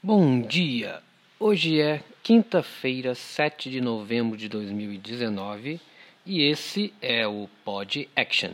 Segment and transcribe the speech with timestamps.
[0.00, 1.02] Bom dia!
[1.40, 5.80] Hoje é quinta-feira, 7 de novembro de 2019
[6.24, 8.52] e esse é o Pod Action,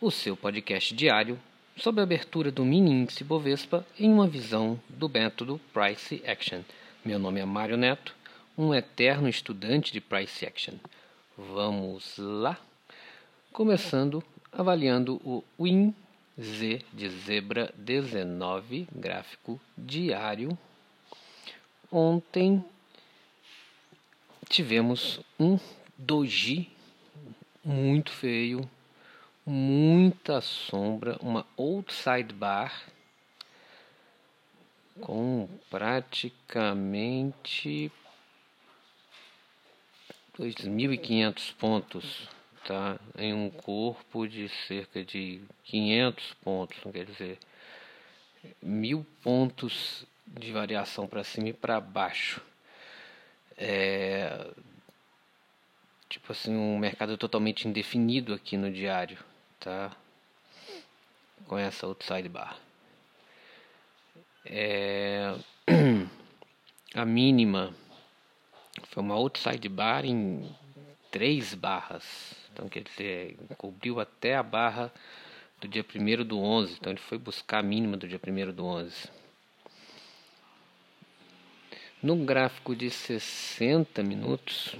[0.00, 1.36] o seu podcast diário
[1.76, 6.60] sobre a abertura do mini índice Bovespa em uma visão do método Price Action.
[7.04, 8.14] Meu nome é Mário Neto,
[8.56, 10.74] um eterno estudante de Price Action.
[11.36, 12.56] Vamos lá?
[13.52, 14.22] Começando
[14.52, 15.92] avaliando o WIN
[16.40, 20.56] Z de zebra 19, gráfico diário
[21.96, 22.64] Ontem
[24.48, 25.60] tivemos um
[25.96, 26.68] doji
[27.64, 28.68] muito feio,
[29.46, 32.82] muita sombra, uma outside bar
[35.00, 37.92] com praticamente
[40.36, 42.28] 2.500 pontos,
[42.66, 42.98] tá?
[43.16, 47.38] Em um corpo de cerca de 500 pontos, quer dizer,
[48.60, 50.04] mil pontos
[50.38, 52.40] de variação para cima e para baixo.
[53.56, 54.50] É,
[56.08, 59.18] tipo assim, um mercado totalmente indefinido aqui no diário,
[59.60, 59.92] tá?
[61.46, 62.58] Com essa outside bar.
[64.44, 65.34] É,
[66.94, 67.74] a mínima
[68.88, 70.54] foi uma outside bar em
[71.10, 72.34] três barras.
[72.52, 74.92] Então, quer dizer, cobriu até a barra
[75.60, 76.74] do dia 1 do 11.
[76.74, 79.08] Então, ele foi buscar a mínima do dia 1 do 11.
[82.04, 84.76] No gráfico de 60 minutos,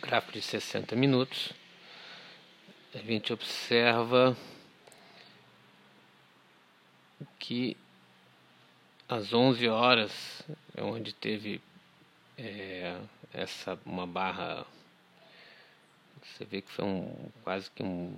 [0.00, 1.52] gráfico de 60 minutos,
[2.94, 4.36] a gente observa
[7.40, 7.76] que
[9.08, 10.44] às 11 horas
[10.76, 11.60] é onde teve
[12.38, 12.96] é,
[13.32, 14.64] essa uma barra
[16.24, 18.14] você vê que foi um quase que um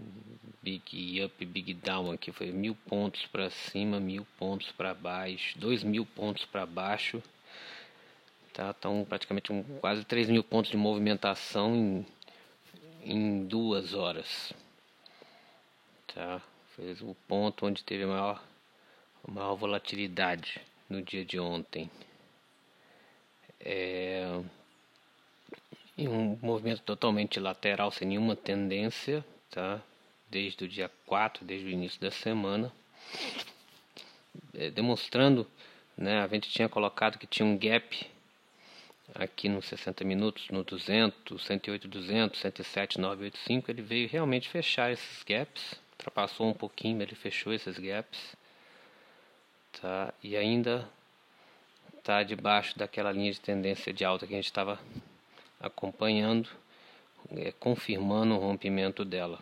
[0.63, 2.33] big up, big down aqui.
[2.33, 7.23] Foi mil pontos para cima, mil pontos para baixo, dois mil pontos para baixo.
[8.53, 12.07] Tá, então praticamente um, quase três mil pontos de movimentação em,
[13.05, 14.53] em duas horas.
[16.15, 16.41] Tá,
[16.75, 18.43] foi o ponto onde teve a maior,
[19.27, 21.91] a maior volatilidade no dia de ontem.
[23.61, 24.41] É,
[25.97, 29.83] em um movimento totalmente lateral, sem nenhuma tendência, tá?
[30.31, 32.73] desde o dia 4, desde o início da semana,
[34.55, 35.47] é, demonstrando,
[35.97, 38.07] né, a gente tinha colocado que tinha um gap
[39.15, 45.23] aqui nos 60 minutos, no 200, 108, 200, 107, 985, ele veio realmente fechar esses
[45.23, 48.37] gaps, ultrapassou um pouquinho, ele fechou esses gaps,
[49.81, 50.13] tá?
[50.23, 50.89] E ainda
[51.97, 54.79] está debaixo daquela linha de tendência de alta que a gente estava
[55.61, 56.49] acompanhando,
[57.31, 59.39] é, confirmando o rompimento dela.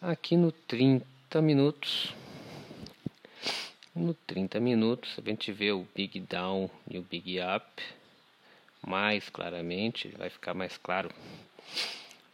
[0.00, 2.14] Aqui no 30 minutos,
[3.94, 7.82] no 30 minutos a gente vê o Big Down e o Big Up
[8.86, 11.10] mais claramente, vai ficar mais claro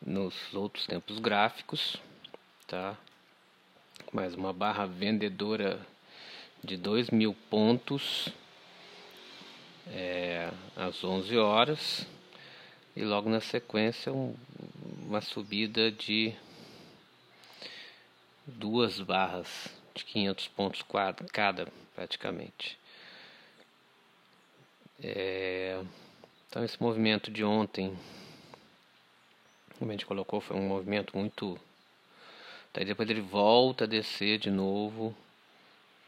[0.05, 1.97] nos outros tempos gráficos,
[2.67, 2.97] tá?
[4.13, 5.79] Mais uma barra vendedora
[6.65, 8.29] de 2 mil pontos
[9.91, 12.07] é, às 11 horas
[12.95, 14.35] e logo na sequência um,
[15.07, 16.35] uma subida de
[18.47, 20.85] duas barras de 500 pontos
[21.33, 22.79] cada praticamente.
[25.03, 25.83] É,
[26.49, 27.97] então esse movimento de ontem,
[29.79, 31.59] como a gente colocou, foi um movimento muito.
[32.73, 35.15] Daí depois ele volta a descer de novo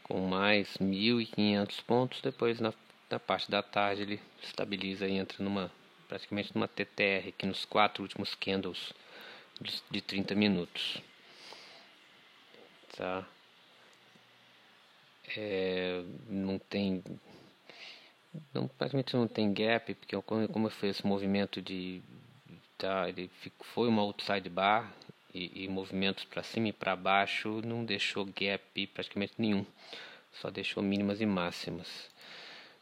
[0.03, 2.21] com mais 1.500 pontos.
[2.21, 2.73] Depois na
[3.13, 5.71] na parte da tarde ele estabiliza e entra numa
[6.07, 8.91] praticamente numa TTR aqui nos quatro últimos candles
[9.91, 10.97] de 30 minutos.
[12.97, 13.23] Tá?
[15.37, 17.03] É, não tem
[18.51, 22.01] não, praticamente não tem gap, porque como, como foi esse movimento de
[22.79, 23.29] tá, ele
[23.75, 24.91] foi uma outside bar
[25.31, 29.63] e, e movimentos para cima e para baixo não deixou gap praticamente nenhum,
[30.31, 32.12] só deixou mínimas e máximas.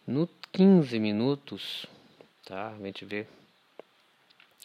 [0.06, 1.86] No 15 minutos,
[2.46, 2.70] tá?
[2.70, 3.28] A gente vê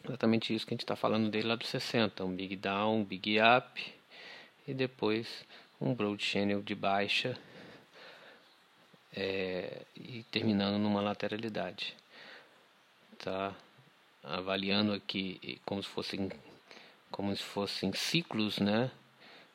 [0.05, 3.05] exatamente isso que a gente está falando dele lá do 60, um big down, um
[3.05, 3.95] big up
[4.67, 5.45] e depois
[5.81, 7.39] um broad channel de baixa
[9.15, 11.95] é, e terminando numa lateralidade,
[13.19, 13.55] tá?
[14.23, 16.31] Avaliando aqui como se fossem
[17.11, 18.91] como se fossem ciclos, né?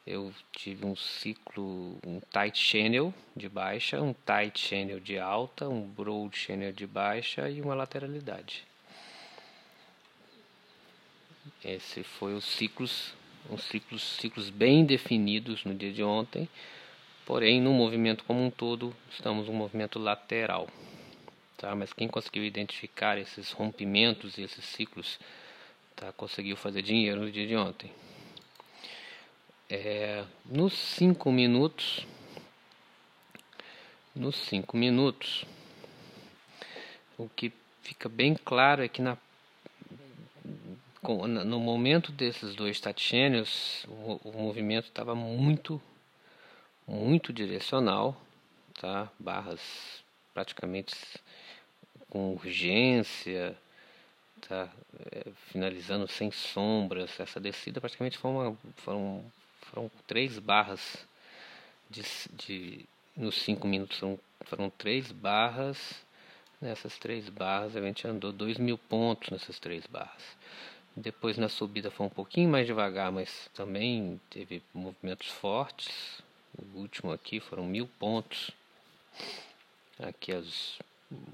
[0.05, 5.81] Eu tive um ciclo, um tight channel de baixa, um tight channel de alta, um
[5.81, 8.65] broad channel de baixa e uma lateralidade.
[11.63, 13.13] Esse foi os ciclos,
[13.49, 16.49] uns ciclos, ciclos bem definidos no dia de ontem,
[17.25, 20.67] Porém, no movimento como um todo, estamos um movimento lateral.
[21.57, 21.73] Tá?
[21.75, 25.19] Mas quem conseguiu identificar esses rompimentos e esses ciclos,
[25.95, 26.11] tá?
[26.11, 27.91] conseguiu fazer dinheiro no dia de ontem.
[29.73, 32.05] É, nos cinco minutos,
[34.13, 35.45] nos cinco minutos,
[37.17, 39.17] o que fica bem claro é que na,
[41.01, 45.81] no momento desses dois taticênios, o, o movimento estava muito,
[46.85, 48.21] muito direcional,
[48.73, 49.09] tá?
[49.17, 49.61] barras
[50.33, 50.93] praticamente
[52.09, 53.57] com urgência,
[54.49, 54.69] tá?
[55.13, 57.17] É, finalizando sem sombras.
[57.17, 59.23] Essa descida praticamente foi uma, foram,
[59.71, 61.05] foram três barras
[61.89, 62.03] de,
[62.33, 62.85] de
[63.15, 66.03] nos cinco minutos foram, foram três barras.
[66.61, 70.37] Nessas três barras a gente andou dois mil pontos nessas três barras.
[70.95, 76.21] Depois na subida foi um pouquinho mais devagar, mas também teve movimentos fortes.
[76.57, 78.51] O último aqui foram mil pontos.
[79.97, 80.77] Aqui às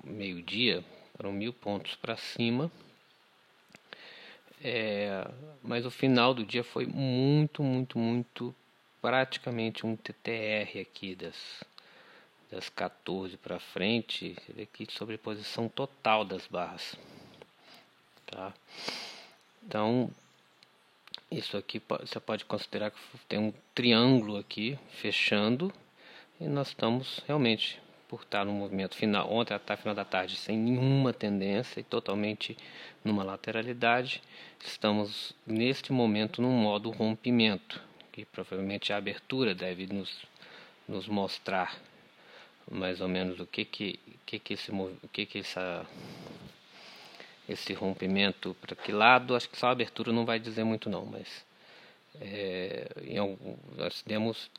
[0.04, 0.84] meio-dia
[1.16, 2.72] foram mil pontos para cima.
[4.64, 5.28] É,
[5.62, 8.56] mas o final do dia foi muito, muito, muito
[9.02, 11.64] praticamente um TTR aqui das,
[12.52, 14.36] das 14 para frente.
[14.36, 16.96] Você vê aqui sobreposição total das barras.
[18.26, 18.54] Tá?
[19.64, 20.10] Então,
[21.30, 25.74] isso aqui você pode considerar que tem um triângulo aqui fechando
[26.40, 30.58] e nós estamos realmente por estar no movimento final, ontem até final da tarde, sem
[30.58, 32.58] nenhuma tendência e totalmente
[33.04, 34.22] numa lateralidade,
[34.64, 37.82] estamos neste momento num modo rompimento,
[38.12, 40.26] que provavelmente a abertura deve nos,
[40.88, 41.78] nos mostrar
[42.70, 45.86] mais ou menos o que que, que, que esse o que que essa
[47.48, 51.06] esse rompimento para que lado acho que só a abertura não vai dizer muito não
[51.06, 51.46] mas
[52.20, 54.52] é, em algum, nós demos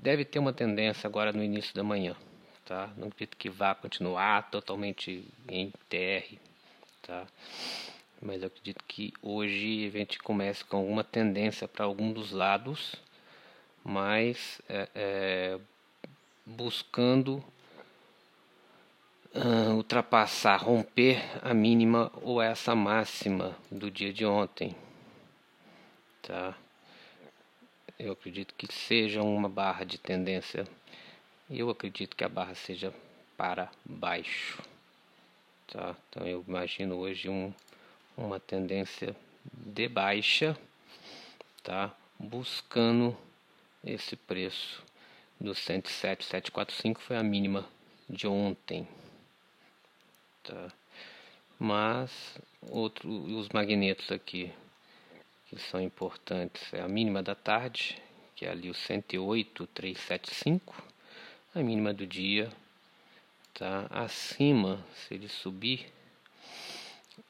[0.00, 2.16] deve ter uma tendência agora no início da manhã
[2.64, 2.90] tá?
[2.96, 6.36] Não acredito que vá continuar totalmente em TR,
[7.02, 7.26] tá?
[8.20, 12.94] Mas eu acredito que hoje a gente comece com alguma tendência para algum dos lados,
[13.84, 15.58] mas é, é,
[16.46, 17.44] buscando
[19.34, 24.76] uh, ultrapassar, romper a mínima ou essa máxima do dia de ontem,
[26.22, 26.56] tá?
[27.98, 30.66] Eu acredito que seja uma barra de tendência
[31.58, 32.92] eu acredito que a barra seja
[33.36, 34.62] para baixo.
[35.66, 35.94] Tá?
[36.08, 37.52] Então eu imagino hoje um,
[38.16, 39.14] uma tendência
[39.44, 40.56] de baixa,
[41.62, 41.94] tá?
[42.18, 43.16] buscando
[43.84, 44.82] esse preço
[45.40, 47.68] do 107, 745 foi a mínima
[48.08, 48.86] de ontem.
[50.44, 50.72] Tá?
[51.58, 54.52] Mas outro, os magnetos aqui
[55.48, 58.00] que são importantes é a mínima da tarde,
[58.34, 60.91] que é ali o 108, 375
[61.54, 62.50] a mínima do dia
[63.54, 63.86] tá?
[63.90, 65.92] Acima se ele subir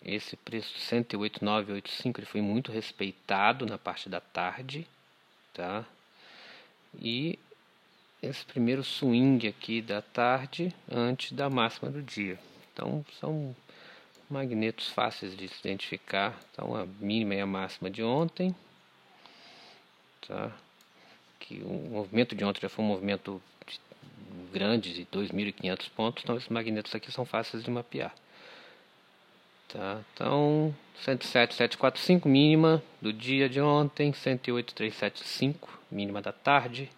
[0.04, 4.86] esse preço 108,985 ele foi muito respeitado na parte da tarde
[5.52, 5.84] tá?
[7.00, 7.38] E
[8.22, 12.38] esse primeiro swing aqui da tarde antes da máxima do dia.
[12.72, 13.54] Então são
[14.30, 16.38] magnetos fáceis de se identificar.
[16.52, 18.54] Então a mínima e a máxima de ontem
[20.26, 20.52] tá?
[21.40, 23.42] Que o movimento de ontem já foi um movimento
[24.52, 28.14] grande de 2.500 pontos, então esses magnetos aqui são fáceis de mapear.
[29.68, 30.00] Tá?
[30.12, 30.74] Então,
[31.04, 36.90] 107.745 mínima do dia de ontem, 108.375 mínima da tarde,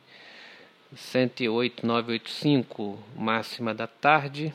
[0.94, 4.52] 108.985 máxima da tarde,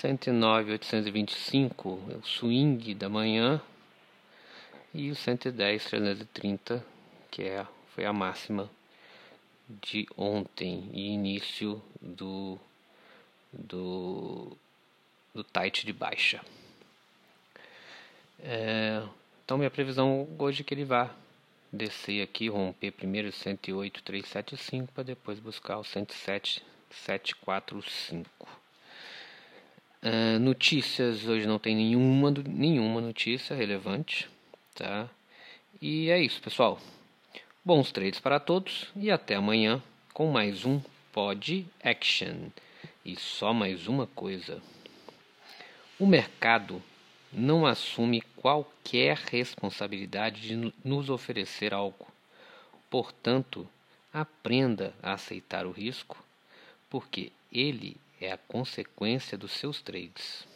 [0.00, 3.60] 109.825 é o swing da manhã
[4.94, 6.82] e o 110.330
[7.30, 8.68] que é, foi a máxima
[9.68, 12.58] de ontem e início do,
[13.52, 14.56] do,
[15.34, 16.40] do tight de baixa.
[18.40, 19.02] É,
[19.44, 21.14] então minha previsão hoje é que ele vá
[21.72, 28.48] descer aqui, romper primeiro o 108,375 para depois buscar o 107,745.
[30.02, 34.28] É, notícias hoje não tem nenhuma, nenhuma notícia relevante,
[34.74, 35.08] tá?
[35.80, 36.78] E é isso, pessoal.
[37.64, 39.80] Bons trades para todos e até amanhã
[40.12, 40.80] com mais um
[41.12, 42.48] Pod Action.
[43.04, 44.60] E só mais uma coisa:
[45.96, 46.82] o mercado
[47.32, 52.08] não assume qualquer responsabilidade de nos oferecer algo.
[52.90, 53.68] Portanto,
[54.12, 56.20] aprenda a aceitar o risco,
[56.90, 60.51] porque ele é a consequência dos seus trades.